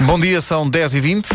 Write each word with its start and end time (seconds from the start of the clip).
Bom 0.00 0.18
dia, 0.18 0.40
são 0.40 0.68
10 0.68 0.96
e 0.96 1.00
20 1.00 1.28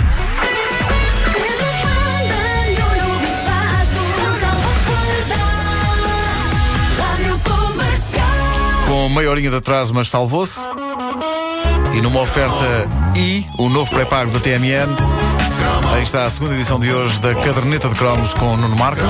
Com 8.86 9.08
meia 9.10 9.30
horinha 9.30 9.50
de 9.50 9.56
atraso, 9.56 9.94
mas 9.94 10.10
salvou-se. 10.10 10.60
E 11.94 12.02
numa 12.02 12.22
oferta 12.22 12.54
I, 13.16 13.46
o 13.58 13.70
novo 13.70 13.90
pré-pago 13.92 14.32
da 14.32 14.40
TMN, 14.40 14.96
aí 15.94 16.04
está 16.04 16.26
a 16.26 16.30
segunda 16.30 16.56
edição 16.56 16.80
de 16.80 16.92
hoje 16.92 17.22
da 17.22 17.34
Caderneta 17.36 17.88
de 17.88 17.96
Cromos 17.96 18.34
com 18.34 18.58
Nuno 18.58 18.76
Marco. 18.76 19.02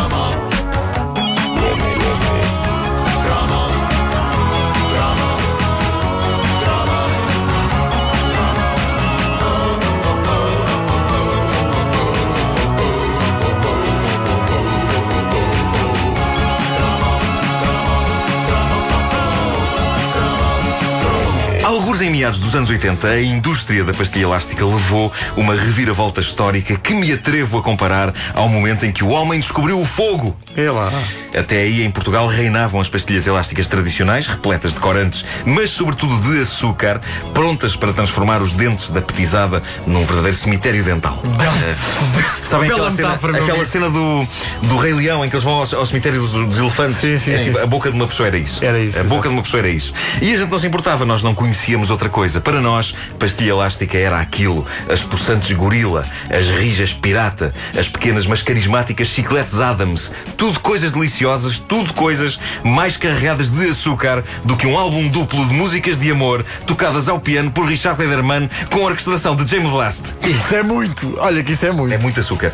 Alguns 22.00 22.14
em 22.16 22.18
meados 22.18 22.40
dos 22.40 22.56
anos 22.56 22.70
80, 22.70 23.08
a 23.08 23.22
indústria 23.22 23.84
da 23.84 23.94
pastilha 23.94 24.24
elástica 24.24 24.66
levou 24.66 25.12
uma 25.36 25.54
reviravolta 25.54 26.22
histórica 26.22 26.78
que 26.78 26.94
me 26.94 27.12
atrevo 27.12 27.58
a 27.58 27.62
comparar 27.62 28.14
ao 28.34 28.48
momento 28.48 28.86
em 28.86 28.92
que 28.92 29.04
o 29.04 29.10
homem 29.10 29.38
descobriu 29.40 29.78
o 29.78 29.86
fogo. 29.86 30.34
É 30.56 30.72
lá. 30.72 30.94
Até 31.38 31.58
aí, 31.58 31.84
em 31.84 31.92
Portugal, 31.92 32.26
reinavam 32.28 32.80
as 32.80 32.88
pastilhas 32.88 33.28
elásticas 33.28 33.68
tradicionais, 33.68 34.28
repletas 34.28 34.74
de 34.74 34.80
corantes, 34.80 35.26
mas 35.46 35.72
sobretudo 35.72 36.16
de 36.32 36.42
açúcar, 36.42 37.02
prontas 37.34 37.76
para 37.76 37.92
transformar 37.92 38.42
os 38.42 38.54
dentes 38.54 38.90
da 38.92 39.02
petizada 39.02 39.62
num 39.86 40.06
verdadeiro 40.06 40.38
cemitério 40.38 40.84
dental. 40.84 41.22
Uh, 41.26 42.48
sabem 42.48 42.72
aquela 42.72 42.92
cena, 42.92 43.14
aquela 43.14 43.66
cena 43.66 43.90
do, 43.90 44.26
do 44.64 44.78
Rei 44.78 44.94
Leão 44.94 45.26
em 45.26 45.30
que 45.30 45.36
eles 45.36 45.44
vão 45.44 45.56
ao, 45.56 45.60
ao 45.76 45.86
cemitério 45.86 46.22
dos, 46.22 46.32
dos 46.32 46.58
elefantes? 46.58 46.96
Sim, 46.96 47.18
sim, 47.18 47.34
É 47.34 47.40
sim, 47.40 47.60
A 47.60 47.66
boca 47.66 47.90
de 47.90 47.96
uma 47.96 48.08
pessoa 48.08 48.28
era 48.28 48.38
isso. 48.38 48.64
Era 48.64 48.80
isso, 48.80 48.98
A 48.98 49.02
exato. 49.02 49.16
boca 49.16 49.28
de 49.28 49.36
uma 49.36 49.44
pessoa 49.44 49.60
era 49.60 49.70
isso. 49.70 49.94
E 50.22 50.34
a 50.34 50.38
gente 50.38 50.50
não 50.50 50.60
se 50.60 50.68
importava, 50.68 51.06
nós 51.06 51.22
não 51.22 51.36
conhecíamos 51.36 51.89
outra 51.90 52.10
coisa. 52.10 52.40
Para 52.42 52.62
nós, 52.62 52.94
pastilha 53.18 53.52
elástica 53.52 53.98
era 53.98 54.20
aquilo: 54.20 54.66
as 54.90 55.02
possantes 55.02 55.52
gorila, 55.52 56.06
as 56.30 56.48
rijas 56.48 56.94
pirata, 56.94 57.54
as 57.78 57.88
pequenas 57.88 58.26
mas 58.26 58.42
carismáticas 58.42 59.08
chicletes 59.08 59.60
Adams. 59.60 60.14
Tudo 60.38 60.60
coisas 60.60 60.92
deliciosas, 60.92 61.60
tudo 61.60 61.94
coisas 61.94 62.40
mais 62.64 62.98
carregadas 62.98 63.52
de 63.52 63.70
açúcar 63.70 64.24
do 64.44 64.56
que 64.56 64.68
um 64.68 64.78
álbum 64.78 65.08
duplo 65.08 65.46
de 65.46 65.54
músicas 65.54 66.00
de 66.00 66.12
amor 66.12 66.46
tocadas 66.66 67.10
ao 67.10 67.20
piano 67.20 67.52
por 67.52 67.66
Richard 67.66 68.00
Lederman 68.02 68.50
com 68.72 68.80
a 68.80 68.90
orquestração 68.90 69.36
de 69.36 69.48
James 69.48 69.72
Last. 69.72 70.04
Isso 70.24 70.56
é 70.56 70.64
muito. 70.64 71.16
Olha 71.20 71.44
que 71.44 71.54
isso 71.54 71.66
é 71.66 71.72
muito. 71.72 71.94
É 71.94 71.98
muito 71.98 72.20
açúcar. 72.20 72.54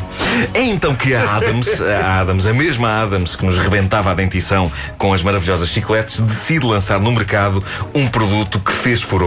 É 0.54 0.62
então 0.62 0.94
que 0.94 1.14
a 1.14 1.36
Adams, 1.36 1.80
a 1.80 2.20
Adams, 2.20 2.46
a 2.46 2.52
mesma 2.52 3.02
Adams 3.02 3.36
que 3.36 3.44
nos 3.44 3.58
rebentava 3.58 4.10
a 4.10 4.14
dentição 4.14 4.70
com 4.98 5.12
as 5.12 5.22
maravilhosas 5.22 5.68
chicletes, 5.68 6.20
decide 6.20 6.64
lançar 6.64 7.00
no 7.00 7.12
mercado 7.12 7.62
um 7.94 8.08
produto 8.08 8.58
que 8.60 8.72
fez 8.72 9.02
furor. 9.02 9.25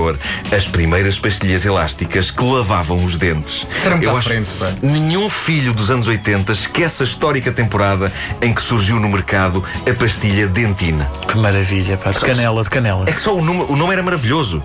As 0.55 0.67
primeiras 0.67 1.17
pastilhas 1.19 1.65
elásticas 1.65 2.31
que 2.31 2.43
lavavam 2.43 3.03
os 3.03 3.17
dentes. 3.17 3.67
Eu 4.01 4.15
acho 4.15 4.29
frente, 4.29 4.49
pá. 4.57 4.73
nenhum 4.81 5.29
filho 5.29 5.73
dos 5.73 5.91
anos 5.91 6.07
80 6.07 6.51
esquece 6.51 7.03
a 7.03 7.05
histórica 7.05 7.51
temporada 7.51 8.11
em 8.41 8.53
que 8.53 8.61
surgiu 8.61 8.99
no 8.99 9.09
mercado 9.09 9.63
a 9.89 9.93
pastilha 9.93 10.47
Dentine. 10.47 11.05
Que 11.27 11.37
maravilha, 11.37 11.97
pá. 11.97 12.11
De 12.11 12.19
canela, 12.19 12.63
de 12.63 12.69
canela. 12.69 13.05
É 13.07 13.11
que 13.11 13.21
só 13.21 13.35
o 13.35 13.43
nome, 13.43 13.65
o 13.69 13.75
nome 13.75 13.93
era 13.93 14.03
maravilhoso. 14.03 14.63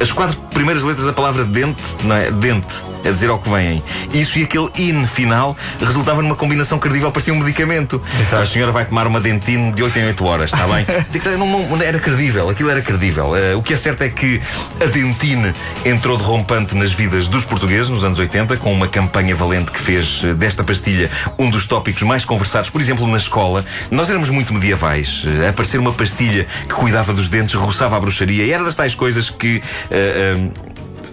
As 0.00 0.12
quatro 0.12 0.36
primeiras 0.52 0.82
letras 0.82 1.06
da 1.06 1.12
palavra 1.12 1.44
dente, 1.44 1.82
não 2.02 2.14
é? 2.14 2.30
Dente, 2.30 2.74
a 3.04 3.10
dizer 3.10 3.30
ao 3.30 3.38
que 3.38 3.48
vêm. 3.48 3.82
Isso 4.12 4.38
e 4.38 4.44
aquele 4.44 4.68
in 4.78 5.06
final 5.06 5.56
resultava 5.80 6.22
numa 6.22 6.34
combinação 6.36 6.78
credível, 6.78 7.10
parecia 7.12 7.32
um 7.32 7.38
medicamento. 7.38 8.02
Exato. 8.18 8.42
A 8.42 8.46
senhora 8.46 8.72
vai 8.72 8.84
tomar 8.84 9.06
uma 9.06 9.20
dentine 9.20 9.72
de 9.72 9.82
8 9.82 9.98
em 9.98 10.06
8 10.06 10.24
horas, 10.24 10.52
está 10.52 10.66
bem? 10.66 10.86
Digo, 11.10 11.28
não, 11.30 11.46
não, 11.68 11.82
era 11.82 11.98
credível, 11.98 12.48
aquilo 12.48 12.70
era 12.70 12.80
credível. 12.82 13.36
Eh, 13.36 13.54
o 13.54 13.62
que 13.62 13.74
é 13.74 13.76
certo 13.76 14.02
é 14.02 14.08
que 14.08 14.40
a 14.80 14.86
dentine 14.86 15.52
entrou 15.84 16.16
derrompante 16.16 16.76
nas 16.76 16.92
vidas 16.92 17.28
dos 17.28 17.44
portugueses 17.44 17.88
nos 17.90 18.04
anos 18.04 18.18
80, 18.18 18.56
com 18.56 18.72
uma 18.72 18.88
campanha 18.88 19.34
valente 19.34 19.70
que 19.70 19.80
fez 19.80 20.22
eh, 20.24 20.34
desta 20.34 20.64
pastilha 20.64 21.10
um 21.38 21.50
dos 21.50 21.66
tópicos 21.66 22.02
mais 22.02 22.24
conversados, 22.24 22.70
por 22.70 22.80
exemplo, 22.80 23.06
na 23.06 23.18
escola. 23.18 23.64
Nós 23.90 24.08
éramos 24.10 24.30
muito 24.30 24.52
medievais. 24.52 25.24
Eh, 25.26 25.48
Aparecer 25.48 25.78
uma 25.78 25.92
pastilha 25.92 26.46
que 26.62 26.74
cuidava 26.74 27.12
dos 27.12 27.28
dentes, 27.28 27.54
roçava 27.54 27.96
a 27.96 28.00
bruxaria, 28.00 28.44
e 28.44 28.50
era 28.50 28.64
das 28.64 28.74
tais 28.76 28.94
coisas 28.94 29.30
que. 29.30 29.62
eh, 29.90 30.36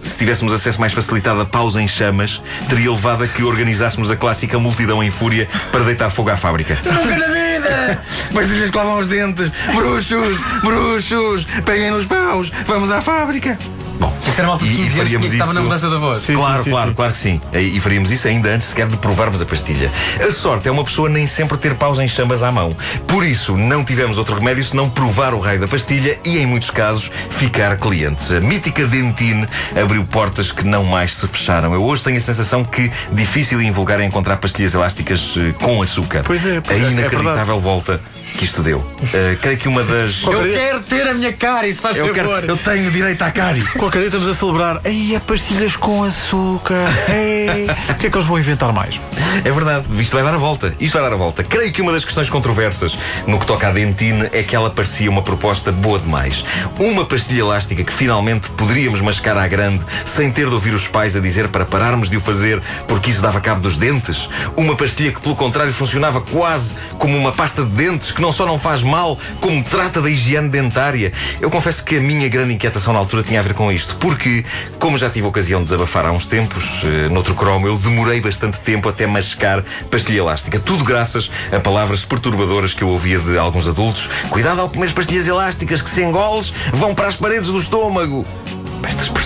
se 0.00 0.16
tivéssemos 0.16 0.52
acesso 0.52 0.80
mais 0.80 0.92
facilitado 0.92 1.40
a 1.40 1.46
pausa 1.46 1.80
em 1.80 1.88
chamas, 1.88 2.40
teria 2.68 2.90
levado 2.90 3.24
a 3.24 3.28
que 3.28 3.42
organizássemos 3.42 4.10
a 4.10 4.16
clássica 4.16 4.58
multidão 4.58 5.02
em 5.02 5.10
fúria 5.10 5.48
para 5.70 5.84
deitar 5.84 6.10
fogo 6.10 6.30
à 6.30 6.36
fábrica. 6.36 6.78
Nunca 6.84 7.16
na 7.16 7.26
vida! 7.26 8.02
Pastilhas 8.32 8.70
que 8.70 8.76
lavam 8.76 8.98
os 8.98 9.08
dentes! 9.08 9.50
Bruxos! 9.74 10.38
Bruxos! 10.62 11.46
Peguem 11.64 11.90
nos 11.90 12.06
paus! 12.06 12.50
Vamos 12.66 12.90
à 12.90 13.00
fábrica! 13.00 13.58
Bom, 14.02 14.12
Isso 14.26 14.38
era 14.40 14.48
malta 14.48 14.64
de 14.64 14.70
e- 14.70 14.74
e 14.74 14.76
15 14.78 14.82
anos 14.82 14.92
que 14.92 14.98
faríamos 14.98 15.32
estava 15.32 15.52
na 15.52 15.60
isso- 15.60 15.62
mudança 15.68 15.90
da 15.90 15.96
voz. 15.98 16.18
Sim, 16.20 16.34
claro, 16.34 16.62
sim, 16.64 16.70
claro, 16.70 16.88
sim. 16.90 16.94
claro 16.96 17.12
que 17.12 17.18
sim. 17.18 17.40
E 17.52 17.76
e 17.76 17.80
faríamos 17.80 18.10
isso 18.10 18.26
ainda 18.26 18.48
antes 18.50 18.68
sequer 18.68 18.88
de 18.88 18.96
provarmos 18.96 19.40
a 19.40 19.46
pastilha. 19.46 19.90
A 20.20 20.32
sorte 20.32 20.68
é 20.68 20.72
uma 20.72 20.82
pessoa 20.84 21.08
nem 21.08 21.26
sempre 21.26 21.56
ter 21.56 21.74
paus 21.76 21.98
em 22.00 22.08
chamas 22.08 22.42
à 22.42 22.50
mão. 22.50 22.74
Por 23.06 23.24
isso, 23.24 23.56
não 23.56 23.84
tivemos 23.84 24.18
outro 24.18 24.34
remédio 24.34 24.64
senão 24.64 24.90
provar 24.90 25.34
o 25.34 25.38
raio 25.38 25.60
da 25.60 25.68
pastilha 25.68 26.18
e, 26.24 26.38
em 26.38 26.46
muitos 26.46 26.70
casos, 26.70 27.10
ficar 27.30 27.76
clientes. 27.76 28.32
A 28.32 28.40
mítica 28.40 28.86
Dentine 28.86 29.46
abriu 29.80 30.04
portas 30.04 30.50
que 30.50 30.64
não 30.66 30.82
mais 30.84 31.14
se 31.14 31.28
fecharam. 31.28 31.72
Eu 31.72 31.84
hoje 31.84 32.02
tenho 32.02 32.16
a 32.16 32.20
sensação 32.20 32.64
que 32.64 32.90
difícil 33.12 33.60
e 33.62 33.66
invulgar 33.66 34.00
é 34.00 34.04
encontrar 34.04 34.36
pastilhas 34.38 34.74
elásticas 34.74 35.34
eh, 35.36 35.52
com 35.62 35.80
açúcar. 35.80 36.24
Pois 36.26 36.44
é, 36.44 36.60
A 36.68 36.72
é- 36.72 36.76
é 36.76 36.90
inacreditável 36.90 37.60
volta 37.60 38.00
que 38.36 38.44
isto 38.44 38.62
deu. 38.62 38.84
Eh, 39.12 39.36
creio 39.40 39.58
que 39.58 39.68
uma 39.68 39.82
das. 39.82 40.22
Eu 40.22 40.42
quero 40.42 40.80
ter 40.80 41.06
a 41.08 41.14
minha 41.14 41.32
cara, 41.32 41.66
isso 41.66 41.80
faz 41.80 41.96
Eu, 41.96 42.08
favor. 42.14 42.40
quero, 42.40 42.52
eu 42.52 42.56
tenho 42.56 42.90
direito 42.90 43.22
à 43.22 43.30
cárie. 43.30 43.62
Qualquer 43.78 43.98
dia 43.98 44.08
estamos 44.08 44.28
a 44.28 44.34
celebrar. 44.34 44.80
Ei, 44.84 45.14
é 45.14 45.20
pastilhas 45.20 45.76
com 45.76 46.02
açúcar. 46.02 46.88
Ei. 47.08 47.66
O 47.90 47.94
que 47.94 48.06
é 48.06 48.10
que 48.10 48.16
eles 48.16 48.26
vão 48.26 48.38
inventar 48.38 48.72
mais? 48.72 49.00
É 49.44 49.50
verdade, 49.50 49.86
isto 50.00 50.12
vai 50.14 50.22
dar 50.22 50.34
a 50.34 50.38
volta. 50.38 50.74
Isto 50.80 50.94
vai 50.94 51.02
dar 51.02 51.12
a 51.12 51.16
volta. 51.16 51.42
Creio 51.44 51.72
que 51.72 51.82
uma 51.82 51.92
das 51.92 52.04
questões 52.04 52.28
controversas 52.30 52.96
no 53.26 53.38
que 53.38 53.46
toca 53.46 53.68
à 53.68 53.72
dentine 53.72 54.28
é 54.32 54.42
que 54.42 54.54
ela 54.54 54.70
parecia 54.70 55.10
uma 55.10 55.22
proposta 55.22 55.70
boa 55.72 55.98
demais. 55.98 56.44
Uma 56.78 57.04
pastilha 57.04 57.40
elástica 57.40 57.82
que 57.84 57.92
finalmente 57.92 58.50
poderíamos 58.50 59.00
mascar 59.00 59.36
à 59.36 59.46
grande 59.46 59.84
sem 60.04 60.30
ter 60.30 60.48
de 60.48 60.54
ouvir 60.54 60.74
os 60.74 60.86
pais 60.86 61.16
a 61.16 61.20
dizer 61.20 61.48
para 61.48 61.64
pararmos 61.64 62.08
de 62.08 62.16
o 62.16 62.20
fazer 62.20 62.62
porque 62.86 63.10
isso 63.10 63.20
dava 63.20 63.40
cabo 63.40 63.60
dos 63.60 63.76
dentes. 63.76 64.28
Uma 64.56 64.76
pastilha 64.76 65.12
que, 65.12 65.20
pelo 65.20 65.34
contrário, 65.36 65.72
funcionava 65.72 66.20
quase 66.20 66.76
como 66.98 67.16
uma 67.16 67.32
pasta 67.32 67.62
de 67.64 67.70
dentes 67.70 68.10
que 68.12 68.21
não 68.22 68.30
só 68.30 68.46
não 68.46 68.56
faz 68.56 68.82
mal, 68.82 69.18
como 69.40 69.62
trata 69.64 70.00
da 70.00 70.08
higiene 70.08 70.48
dentária. 70.48 71.12
Eu 71.40 71.50
confesso 71.50 71.84
que 71.84 71.96
a 71.96 72.00
minha 72.00 72.28
grande 72.28 72.54
inquietação 72.54 72.92
na 72.92 73.00
altura 73.00 73.24
tinha 73.24 73.40
a 73.40 73.42
ver 73.42 73.52
com 73.52 73.70
isto, 73.72 73.96
porque, 73.96 74.44
como 74.78 74.96
já 74.96 75.10
tive 75.10 75.26
a 75.26 75.28
ocasião 75.28 75.58
de 75.58 75.64
desabafar 75.64 76.06
há 76.06 76.12
uns 76.12 76.26
tempos, 76.26 76.82
eh, 76.84 77.08
noutro 77.08 77.34
cromo, 77.34 77.66
eu 77.66 77.76
demorei 77.76 78.20
bastante 78.20 78.60
tempo 78.60 78.88
até 78.88 79.06
mascar 79.06 79.64
pastilha 79.90 80.18
elástica. 80.18 80.60
Tudo 80.60 80.84
graças 80.84 81.28
a 81.50 81.58
palavras 81.58 82.04
perturbadoras 82.04 82.72
que 82.72 82.82
eu 82.82 82.88
ouvia 82.88 83.18
de 83.18 83.36
alguns 83.36 83.66
adultos. 83.66 84.08
Cuidado 84.30 84.60
ao 84.60 84.70
comer 84.70 84.92
pastilhas 84.92 85.26
elásticas, 85.26 85.82
que 85.82 85.90
se 85.90 86.04
engoles 86.04 86.52
vão 86.72 86.94
para 86.94 87.08
as 87.08 87.16
paredes 87.16 87.48
do 87.48 87.58
estômago. 87.58 88.24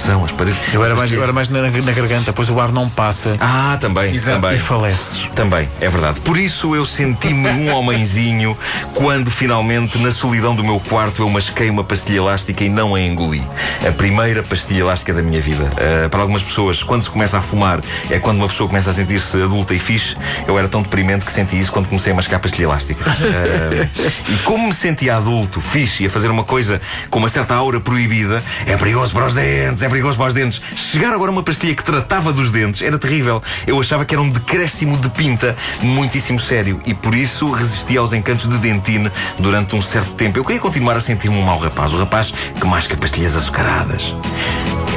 As 0.08 0.32
paredes. 0.32 0.60
Eu 0.72 0.84
era 0.84 0.94
mais, 0.94 1.10
eu 1.10 1.22
era 1.22 1.32
mais 1.32 1.48
na, 1.48 1.62
na 1.62 1.92
garganta, 1.92 2.32
pois 2.32 2.48
o 2.48 2.60
ar 2.60 2.70
não 2.70 2.88
passa 2.88 3.36
Ah, 3.40 3.76
também, 3.80 4.14
Exato. 4.14 4.38
e 4.38 4.40
também. 4.40 4.58
faleces. 4.58 5.28
Também, 5.34 5.68
é 5.80 5.88
verdade. 5.88 6.20
Por 6.20 6.36
isso 6.38 6.74
eu 6.76 6.84
senti-me 6.86 7.48
um 7.48 7.74
homenzinho 7.74 8.56
quando 8.94 9.30
finalmente, 9.30 9.98
na 9.98 10.10
solidão 10.12 10.54
do 10.54 10.62
meu 10.62 10.78
quarto, 10.80 11.22
eu 11.22 11.28
masquei 11.28 11.68
uma 11.70 11.82
pastilha 11.82 12.18
elástica 12.18 12.62
e 12.64 12.68
não 12.68 12.94
a 12.94 13.00
engoli. 13.00 13.42
A 13.86 13.90
primeira 13.92 14.42
pastilha 14.42 14.80
elástica 14.80 15.12
da 15.12 15.22
minha 15.22 15.40
vida. 15.40 15.68
Ah, 15.76 16.08
para 16.08 16.20
algumas 16.20 16.42
pessoas, 16.42 16.82
quando 16.82 17.02
se 17.02 17.10
começa 17.10 17.38
a 17.38 17.40
fumar, 17.42 17.80
é 18.08 18.18
quando 18.20 18.38
uma 18.38 18.48
pessoa 18.48 18.68
começa 18.68 18.90
a 18.90 18.92
sentir-se 18.92 19.42
adulta 19.42 19.74
e 19.74 19.78
fixe. 19.78 20.16
Eu 20.46 20.56
era 20.58 20.68
tão 20.68 20.82
deprimente 20.82 21.24
que 21.24 21.32
senti 21.32 21.58
isso 21.58 21.72
quando 21.72 21.88
comecei 21.88 22.12
a 22.12 22.16
mascar 22.16 22.38
pastilha 22.38 22.66
elástica. 22.66 23.04
Ah, 23.10 23.88
e 24.30 24.36
como 24.44 24.68
me 24.68 24.74
sentia 24.74 25.16
adulto, 25.16 25.60
fixe, 25.60 26.04
e 26.04 26.06
a 26.06 26.10
fazer 26.10 26.30
uma 26.30 26.44
coisa 26.44 26.80
com 27.10 27.18
uma 27.18 27.28
certa 27.28 27.54
aura 27.54 27.80
proibida, 27.80 28.42
é 28.66 28.76
perigoso 28.76 29.12
para 29.12 29.26
os 29.26 29.34
dentes, 29.34 29.82
é 29.82 29.88
perigoso 29.88 29.95
para 30.00 30.26
os 30.26 30.34
dentes. 30.34 30.60
Chegar 30.74 31.12
agora 31.12 31.30
uma 31.30 31.42
pastilha 31.42 31.74
que 31.74 31.82
tratava 31.82 32.32
dos 32.32 32.50
dentes 32.50 32.82
era 32.82 32.98
terrível. 32.98 33.42
Eu 33.66 33.80
achava 33.80 34.04
que 34.04 34.14
era 34.14 34.22
um 34.22 34.30
decréscimo 34.30 34.96
de 34.98 35.08
pinta 35.10 35.56
muitíssimo 35.80 36.38
sério 36.38 36.80
e 36.84 36.94
por 36.94 37.14
isso 37.14 37.50
resisti 37.50 37.96
aos 37.96 38.12
encantos 38.12 38.48
de 38.48 38.58
dentine 38.58 39.10
durante 39.38 39.74
um 39.74 39.82
certo 39.82 40.12
tempo. 40.14 40.38
Eu 40.38 40.44
queria 40.44 40.60
continuar 40.60 40.96
a 40.96 41.00
sentir-me 41.00 41.36
um 41.36 41.42
mau 41.42 41.58
rapaz, 41.58 41.92
o 41.92 41.98
rapaz 41.98 42.32
que 42.58 42.66
masca 42.66 42.96
pastilhas 42.96 43.36
açucaradas. 43.36 44.14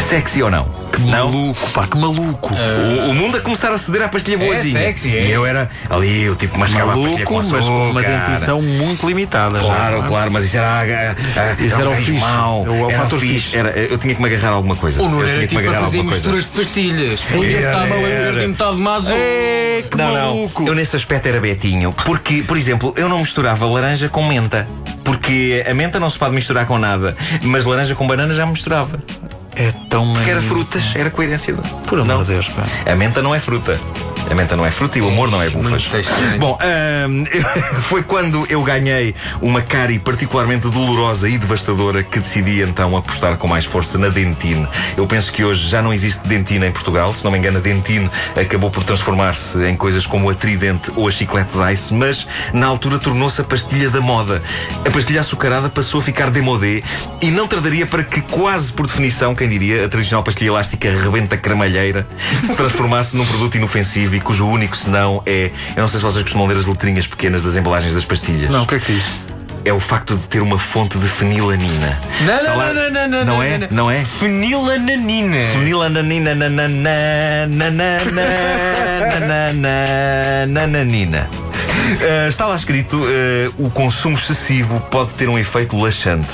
Sexy 0.02 0.42
ou 0.42 0.50
não? 0.50 0.66
Que 0.92 1.02
não? 1.02 1.10
maluco, 1.32 1.70
pá, 1.72 1.86
que 1.86 1.98
maluco. 1.98 2.54
O, 2.54 3.10
o 3.12 3.14
mundo 3.14 3.38
a 3.38 3.42
começar 3.42 3.72
a 3.72 3.78
ceder 3.78 4.02
à 4.02 4.08
pastilha 4.10 4.38
boazinha. 4.40 4.74
sexy, 4.74 5.16
é. 5.16 5.26
E 5.28 5.32
eu 5.32 5.46
era 5.46 5.70
ali, 5.90 6.28
o 6.30 6.36
tipo 6.36 6.54
que 6.54 6.60
mascava 6.60 6.94
a 6.94 6.96
pastilha 6.98 7.26
com 7.26 7.34
Maluco, 7.36 7.54
mas 7.56 7.66
com 7.66 7.92
uma 7.92 8.02
dentição 8.02 8.62
muito 8.62 9.08
limitada. 9.08 9.60
já, 9.60 9.64
Claro, 9.66 10.04
é? 10.04 10.08
claro, 10.08 10.32
mas 10.32 10.46
isso 10.46 10.58
era, 10.58 10.68
ah, 10.68 11.16
ah, 11.60 11.64
Isso 11.64 11.80
era 11.80 11.90
o 11.90 11.96
fixe. 11.96 12.12
mau, 12.20 12.66
É 12.66 12.70
o- 12.70 12.74
é 12.74 12.82
o 12.86 12.90
era 12.90 13.00
fator 13.04 13.20
fixe. 13.20 13.34
fixe. 13.34 13.58
Era, 13.58 13.70
eu 13.72 13.98
tinha 14.00 14.16
que 14.16 14.22
me 14.22 14.28
agarrar 14.28 14.50
a 14.50 14.54
alguma 14.54 14.76
coisa. 14.76 15.00
O 15.02 15.06
Nuno 15.10 15.22
eu 15.22 15.28
era 15.28 15.34
tinha 15.36 15.42
que 15.42 15.48
tipo 15.50 15.62
me 15.62 15.68
a 15.68 15.70
agarrar 15.70 15.84
a 15.84 15.86
fazer 15.86 15.98
alguma 16.00 16.12
coisa. 16.16 16.30
misturas 16.32 16.44
de 16.46 16.66
pastilhas. 16.66 17.26
Eu 17.32 17.44
era. 17.44 18.34
tinha 18.34 18.48
metade 18.48 18.76
de 18.76 18.82
mazo. 18.82 19.10
É, 19.12 19.84
que 19.90 19.98
Não, 19.98 20.14
maluco. 20.14 20.62
não. 20.64 20.70
Eu 20.70 20.76
nesse 20.76 20.96
aspecto 20.96 21.28
era 21.28 21.40
Betinho. 21.40 21.94
Porque, 22.06 22.42
por 22.48 22.58
exemplo, 22.58 22.94
eu 22.98 23.08
não 23.08 23.20
misturava 23.20 23.68
laranja 23.68 24.10
com 24.10 24.24
menta. 24.28 24.68
Porque 25.04 25.66
a 25.68 25.74
menta 25.74 26.00
não 26.00 26.10
se 26.10 26.18
pode 26.20 26.36
misturar 26.36 26.66
com 26.66 26.78
nada. 26.78 27.16
Mas 27.42 27.66
laranja 27.66 27.96
com 27.96 28.06
banana 28.08 28.34
já 28.34 28.46
me 28.46 28.52
misturava. 28.52 29.00
É 29.60 29.74
tão 29.90 30.14
Porque 30.14 30.30
era 30.30 30.42
frutas, 30.42 30.96
era 30.96 31.12
coerência. 31.12 31.54
Por 31.86 32.00
amor 32.00 32.08
não. 32.08 32.24
de 32.24 32.30
Deus, 32.30 32.48
pá. 32.48 32.64
A 32.90 32.96
menta 32.96 33.22
não 33.22 33.36
é 33.36 33.40
fruta. 33.42 33.78
A 34.30 34.36
menta 34.36 34.56
não 34.56 34.66
é 34.66 34.70
fruta 34.70 34.98
e 34.98 35.02
o 35.02 35.08
amor 35.08 35.32
não 35.32 35.42
é 35.42 35.50
bufas. 35.50 35.90
Bom, 36.38 36.58
ahm, 36.62 37.26
foi 37.90 38.04
quando 38.04 38.46
eu 38.48 38.62
ganhei 38.62 39.16
uma 39.42 39.62
cárie 39.62 39.98
particularmente 39.98 40.70
dolorosa 40.70 41.28
e 41.28 41.38
devastadora 41.38 42.04
que 42.04 42.20
decidi 42.20 42.62
então 42.62 42.96
apostar 42.96 43.38
com 43.38 43.48
mais 43.48 43.66
força 43.66 43.98
na 43.98 44.10
Dentine. 44.10 44.68
Eu 44.96 45.08
penso 45.08 45.32
que 45.32 45.44
hoje 45.44 45.68
já 45.68 45.82
não 45.82 45.92
existe 45.92 46.28
Dentine 46.28 46.68
em 46.68 46.72
Portugal. 46.72 47.12
Se 47.14 47.24
não 47.24 47.32
me 47.32 47.40
engano, 47.40 47.58
a 47.58 47.62
Dentine 47.62 48.10
acabou 48.40 48.70
por 48.70 48.84
transformar-se 48.84 49.64
em 49.64 49.76
coisas 49.76 50.06
como 50.06 50.30
a 50.30 50.36
Tridente 50.36 50.92
ou 50.96 51.08
a 51.08 51.12
Chicletes 51.12 51.56
Ice, 51.74 51.94
mas 51.94 52.28
na 52.54 52.68
altura 52.68 53.00
tornou-se 53.00 53.42
a 53.42 53.44
pastilha 53.44 53.90
da 53.90 54.00
moda. 54.00 54.44
A 54.86 54.92
pastilha 54.92 55.22
açucarada 55.22 55.70
passou 55.70 56.02
a 56.02 56.04
ficar 56.04 56.30
demodé 56.30 56.84
e 57.20 57.32
não 57.32 57.48
tardaria 57.48 57.88
para 57.88 58.04
que, 58.04 58.22
quase 58.22 58.72
por 58.72 58.86
definição, 58.86 59.34
quem 59.34 59.50
diria, 59.50 59.86
a 59.86 59.90
tradicional 59.90 60.24
pastilha 60.24 60.50
elástica 60.50 60.92
rebenta 60.92 61.36
cremalheira 61.36 62.08
se 62.46 62.56
transformasse 62.56 63.18
num 63.18 63.26
produto 63.26 63.56
inofensivo 63.56 64.19
e 64.20 64.22
cujo 64.22 64.46
único 64.48 64.76
senão 64.78 65.24
é. 65.26 65.52
Eu 65.76 65.82
não 65.82 65.88
sei 65.88 66.00
se 66.00 66.06
vocês 66.06 66.22
costumam 66.24 66.46
ler 66.48 66.58
as 66.58 66.66
letrinhas 66.68 67.08
pequenas 67.08 67.42
das 67.42 67.56
embalagens 67.58 67.94
das 67.94 68.06
pastilhas. 68.06 68.50
Não, 68.52 68.64
o 68.64 68.68
que 68.68 68.76
é 68.76 68.80
que 68.80 68.92
diz? 68.94 69.06
É 69.66 69.74
o 69.74 69.80
facto 69.80 70.16
de 70.16 70.24
ter 70.28 70.42
uma 70.42 70.58
fonte 70.58 70.98
de 70.98 71.08
fenilanina. 71.08 72.00
Não, 72.22 72.44
não, 72.44 72.58
lá- 72.58 72.74
não, 72.74 72.90
não, 72.90 73.08
não, 73.08 73.26
Não 73.26 73.26
não, 73.36 73.44
é? 73.44 73.68
não. 73.70 73.92
É? 73.92 74.04
Fenilananina. 74.06 75.36
Fenilananina 75.54 76.34
nananina. 80.48 81.30
Ah, 82.02 82.28
está 82.28 82.46
lá 82.48 82.56
escrito: 82.56 83.02
ah, 83.04 83.52
o 83.58 83.70
consumo 83.70 84.18
excessivo 84.18 84.80
pode 84.92 85.12
ter 85.14 85.28
um 85.30 85.38
efeito 85.38 85.78
laxante. 85.80 86.30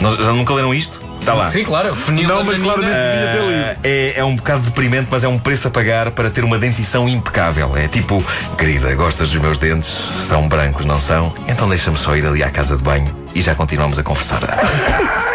Não- 0.00 0.16
já 0.16 0.32
nunca 0.32 0.54
leram 0.54 0.72
isto? 0.74 1.00
Está 1.28 1.34
lá. 1.34 1.46
Sim, 1.48 1.64
claro. 1.64 1.96
Não, 2.26 2.44
mas 2.44 2.58
claramente 2.58 2.94
devia 2.94 3.32
ter 3.32 3.46
lido. 3.46 3.64
Ah, 3.64 3.76
é, 3.84 4.12
é 4.16 4.24
um 4.24 4.34
bocado 4.34 4.62
deprimente, 4.62 5.08
mas 5.10 5.24
é 5.24 5.28
um 5.28 5.38
preço 5.38 5.68
a 5.68 5.70
pagar 5.70 6.10
para 6.12 6.30
ter 6.30 6.42
uma 6.42 6.58
dentição 6.58 7.08
impecável. 7.08 7.76
É 7.76 7.86
tipo, 7.86 8.24
querida, 8.56 8.94
gostas 8.94 9.30
dos 9.30 9.40
meus 9.40 9.58
dentes? 9.58 9.88
São 10.26 10.48
brancos, 10.48 10.86
não 10.86 11.00
são? 11.00 11.34
Então 11.46 11.68
deixa-me 11.68 11.98
só 11.98 12.16
ir 12.16 12.26
ali 12.26 12.42
à 12.42 12.50
casa 12.50 12.76
de 12.76 12.82
banho 12.82 13.14
e 13.34 13.42
já 13.42 13.54
continuamos 13.54 13.98
a 13.98 14.02
conversar. 14.02 14.40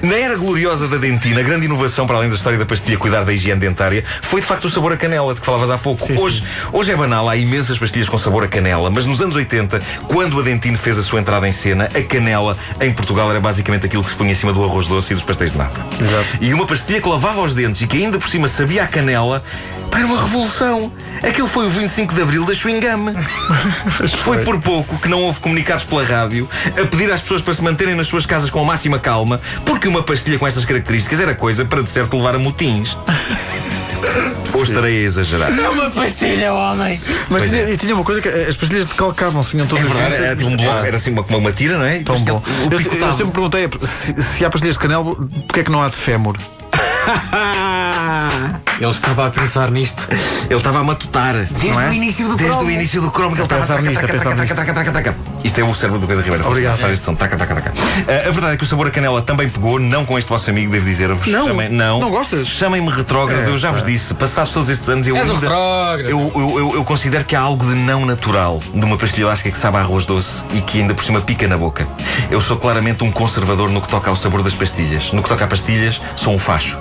Na 0.00 0.14
era 0.16 0.36
gloriosa 0.36 0.88
da 0.88 0.96
dentina, 0.96 1.40
a 1.40 1.42
grande 1.42 1.66
inovação, 1.66 2.06
para 2.06 2.16
além 2.16 2.30
da 2.30 2.36
história 2.36 2.58
da 2.58 2.64
pastilha 2.64 2.96
cuidar 2.96 3.24
da 3.24 3.32
higiene 3.32 3.60
dentária, 3.60 4.04
foi 4.22 4.40
de 4.40 4.46
facto 4.46 4.66
o 4.66 4.70
sabor 4.70 4.92
a 4.92 4.96
canela, 4.96 5.34
de 5.34 5.40
que 5.40 5.46
falavas 5.46 5.70
há 5.70 5.76
pouco. 5.76 6.00
Sim, 6.00 6.16
hoje, 6.18 6.42
hoje 6.72 6.92
é 6.92 6.96
banal, 6.96 7.28
há 7.28 7.36
imensas 7.36 7.78
pastilhas 7.78 8.08
com 8.08 8.16
sabor 8.16 8.44
a 8.44 8.48
canela, 8.48 8.90
mas 8.90 9.04
nos 9.04 9.20
anos 9.20 9.36
80, 9.36 9.82
quando 10.08 10.38
a 10.40 10.42
Dentine 10.42 10.76
fez 10.76 10.98
a 10.98 11.02
sua 11.02 11.20
entrada 11.20 11.46
em 11.46 11.52
cena, 11.52 11.90
a 11.94 12.02
canela 12.02 12.56
em 12.80 12.92
Portugal 12.92 13.30
era 13.30 13.40
basicamente 13.40 13.86
aquilo 13.86 14.02
que 14.02 14.10
se 14.10 14.16
punha 14.16 14.30
em 14.30 14.34
cima 14.34 14.52
do 14.52 14.64
arroz 14.64 14.86
doce 14.86 15.12
e 15.12 15.16
dos 15.16 15.24
pastéis 15.24 15.52
de 15.52 15.58
nata. 15.58 15.84
Exato. 16.00 16.38
E 16.40 16.54
uma 16.54 16.66
pastilha 16.66 17.00
que 17.00 17.08
lavava 17.08 17.42
os 17.42 17.54
dentes 17.54 17.82
e 17.82 17.86
que 17.86 17.98
ainda 17.98 18.18
por 18.18 18.28
cima 18.28 18.48
sabia 18.48 18.84
a 18.84 18.86
canela, 18.86 19.42
pá, 19.92 19.98
era 19.98 20.06
uma 20.06 20.20
revolução. 20.22 20.90
Aquilo 21.22 21.46
foi 21.48 21.66
o 21.66 21.70
25 21.70 22.14
de 22.14 22.22
Abril 22.22 22.44
da 22.44 22.54
chewing 22.54 22.80
gum. 22.80 23.12
Foi 24.24 24.38
por 24.38 24.60
pouco 24.60 24.98
que 24.98 25.08
não 25.08 25.20
houve 25.22 25.38
comunicados 25.38 25.84
pela 25.84 26.04
rádio 26.04 26.48
a 26.66 26.86
pedir 26.86 27.12
às 27.12 27.20
pessoas 27.20 27.42
para 27.42 27.54
se 27.54 27.62
manterem 27.62 27.94
nas 27.94 28.06
suas 28.06 28.26
casas 28.26 28.50
com 28.50 28.60
a 28.60 28.64
máxima 28.64 28.98
calma, 28.98 29.40
porque 29.64 29.86
uma 29.86 30.02
pastilha 30.02 30.38
com 30.38 30.46
estas 30.46 30.64
características 30.64 31.20
era 31.20 31.34
coisa 31.34 31.64
para 31.64 31.82
de 31.82 31.90
certo 31.90 32.16
levar 32.16 32.34
a 32.34 32.38
motins. 32.38 32.96
Ou 34.54 34.64
estarei 34.64 34.98
a 34.98 35.06
exagerar. 35.06 35.50
É 35.56 35.68
uma 35.68 35.90
pastilha, 35.90 36.52
homem. 36.52 37.00
Mas 37.30 37.44
tinha, 37.44 37.62
é. 37.62 37.72
e 37.72 37.76
tinha 37.76 37.94
uma 37.94 38.04
coisa 38.04 38.20
que 38.20 38.28
as 38.28 38.56
pastilhas 38.56 38.86
decalcavam-se, 38.86 39.52
vinham 39.52 39.64
É 39.66 39.68
todas 39.68 39.84
verdade, 39.84 40.10
juntas. 40.10 40.26
era 40.26 40.36
tipo 40.36 40.50
um 40.50 40.56
bloco, 40.56 40.86
era 40.86 40.96
assim 40.96 41.10
uma, 41.12 41.22
uma 41.22 41.52
tira, 41.52 41.78
não 41.78 41.84
é? 41.84 42.00
Tão 42.00 42.20
bom. 42.20 42.42
Eu, 42.70 42.80
eu 42.80 43.12
sempre 43.12 43.32
perguntei 43.32 43.68
se, 43.82 44.22
se 44.22 44.44
há 44.44 44.50
pastilhas 44.50 44.74
de 44.74 44.80
canela, 44.80 45.14
porque 45.46 45.60
é 45.60 45.64
que 45.64 45.70
não 45.70 45.82
há 45.82 45.88
de 45.88 45.96
fémur? 45.96 46.36
Ele 48.82 48.90
estava 48.90 49.28
a 49.28 49.30
pensar 49.30 49.70
nisto. 49.70 50.08
Ele 50.50 50.56
estava 50.56 50.80
a 50.80 50.82
matutar. 50.82 51.34
Desde 51.34 51.68
é? 51.68 51.88
o 51.88 51.92
início 51.92 52.26
do 52.28 52.34
Desde 52.36 52.52
cromo. 52.52 52.68
o 52.68 52.72
início 52.72 53.00
do 53.00 53.10
cromo 53.12 53.30
que 53.36 53.40
ele 53.40 53.44
estava 53.44 53.62
a 53.62 53.66
pensar 53.66 54.34
nisto. 54.34 54.56
taca. 54.92 55.14
Isto 55.44 55.60
é 55.60 55.64
o 55.64 55.72
cérebro 55.72 56.00
do 56.00 56.06
Pedro 56.08 56.24
Ribeiro. 56.24 56.48
Obrigado. 56.48 56.78
Faz 56.80 56.94
este 56.94 57.04
som. 57.04 57.14
Taca, 57.14 57.36
taca, 57.36 57.54
taca. 57.54 57.72
Ah, 57.76 58.28
a 58.28 58.30
verdade 58.32 58.54
é 58.54 58.56
que 58.56 58.64
o 58.64 58.66
sabor 58.66 58.88
a 58.88 58.90
canela 58.90 59.22
também 59.22 59.48
pegou, 59.48 59.78
não 59.78 60.04
com 60.04 60.18
este 60.18 60.28
vosso 60.28 60.50
amigo, 60.50 60.72
devo 60.72 60.84
dizer-vos. 60.84 61.26
Não? 61.28 61.46
Chamem- 61.46 61.68
não. 61.68 62.00
Não 62.00 62.10
gostas? 62.10 62.48
Chamem-me 62.48 62.90
retrógrado, 62.90 63.44
É, 63.46 63.50
eu 63.50 63.56
já 63.56 63.70
vos 63.70 63.82
pá. 63.82 63.86
disse. 63.86 64.14
Passados 64.14 64.52
todos 64.52 64.68
estes 64.68 64.88
anos, 64.88 65.06
eu 65.06 65.14
És 65.16 65.24
ainda. 65.28 65.38
retrógrado. 65.38 66.08
Eu, 66.10 66.32
eu, 66.34 66.58
eu, 66.58 66.74
eu 66.74 66.84
considero 66.84 67.24
que 67.24 67.36
há 67.36 67.40
algo 67.40 67.64
de 67.64 67.76
não 67.76 68.04
natural 68.04 68.60
numa 68.74 68.96
pastilha 68.98 69.26
elástica 69.26 69.52
que 69.52 69.58
sabe 69.58 69.76
a 69.76 69.80
arroz 69.80 70.06
doce 70.06 70.42
e 70.54 70.60
que 70.60 70.80
ainda 70.80 70.92
por 70.92 71.04
cima 71.04 71.20
pica 71.20 71.46
na 71.46 71.56
boca. 71.56 71.86
Eu 72.32 72.40
sou 72.40 72.56
claramente 72.56 73.04
um 73.04 73.12
conservador 73.12 73.70
no 73.70 73.80
que 73.80 73.88
toca 73.88 74.10
ao 74.10 74.16
sabor 74.16 74.42
das 74.42 74.54
pastilhas. 74.54 75.12
No 75.12 75.22
que 75.22 75.28
toca 75.28 75.44
a 75.44 75.48
pastilhas, 75.48 76.00
sou 76.16 76.34
um 76.34 76.38
facho. 76.38 76.78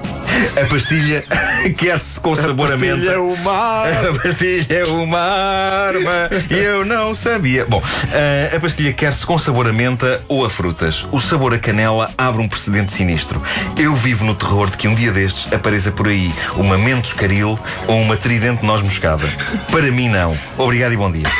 A 0.62 0.66
pastilha 0.68 1.24
quer-se 1.78 2.20
com 2.20 2.36
sabor 2.36 2.72
a 2.72 2.78
menta. 2.78 3.06
é 3.12 3.18
o 3.18 3.36
mar. 3.38 3.90
A 4.12 4.14
pastilha 4.20 4.66
é 4.70 4.84
uma 4.86 5.20
arma 5.20 6.30
e 6.50 6.54
eu 6.54 6.84
não 6.86 7.14
sabia. 7.14 7.66
Bom, 7.66 7.82
eh, 8.14 8.54
a 8.56 8.60
pastilha 8.60 8.92
quer-se 8.94 9.26
com 9.26 9.38
sabor 9.38 9.68
a 9.68 9.74
menta 9.74 10.22
ou 10.28 10.46
a 10.46 10.50
frutas. 10.50 11.08
O 11.12 11.20
sabor 11.20 11.54
a 11.54 11.60
canela 11.60 12.12
abre 12.18 12.42
um 12.42 12.48
precedente 12.48 12.92
sinistro. 12.92 13.42
Eu 13.78 13.96
vivo 13.96 14.26
no 14.26 14.36
terror 14.36 14.70
de 14.70 14.78
que 14.78 14.88
um 14.88 14.96
dia 14.96 15.12
destes 15.12 15.52
apareça 15.54 15.92
por 15.92 16.08
aí 16.08 16.34
uma 16.56 16.78
mentos 16.78 17.14
caril 17.14 17.60
ou 17.88 18.00
uma 18.02 18.18
tridente 18.18 18.66
noz 18.66 18.82
moscada. 18.82 19.28
Para 19.70 19.92
mim, 19.92 20.10
não. 20.10 20.38
Obrigado 20.58 20.94
e 20.94 20.98
bom 20.98 21.12
dia. 21.12 21.28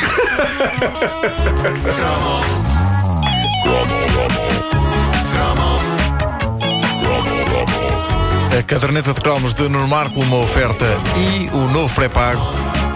A 8.58 8.62
caderneta 8.62 9.14
de 9.14 9.20
cromos 9.22 9.54
de 9.54 9.66
Nuno 9.66 9.88
Marco, 9.88 10.20
uma 10.20 10.36
oferta 10.36 10.84
e 11.16 11.48
o 11.56 11.68
novo 11.70 11.94
pré-pago 11.94 12.42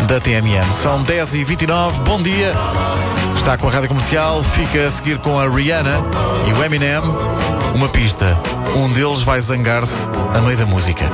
da 0.07 0.21
TMN. 0.21 0.71
São 0.71 1.03
10h29, 1.03 2.03
bom 2.03 2.21
dia. 2.21 2.53
Está 3.35 3.57
com 3.57 3.67
a 3.67 3.71
rádio 3.71 3.89
comercial, 3.89 4.43
fica 4.43 4.87
a 4.87 4.91
seguir 4.91 5.19
com 5.19 5.41
a 5.41 5.49
Rihanna 5.49 5.99
e 6.47 6.53
o 6.53 6.63
Eminem. 6.63 7.01
Uma 7.75 7.89
pista. 7.89 8.39
Um 8.77 8.93
deles 8.93 9.23
vai 9.23 9.41
zangar-se 9.41 10.07
a 10.35 10.41
meio 10.43 10.59
da 10.59 10.67
música. 10.67 11.05